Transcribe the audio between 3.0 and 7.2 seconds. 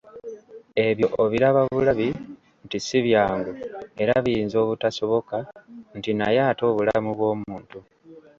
byangu, era biyinza obutasoboka nti naye ate obulamu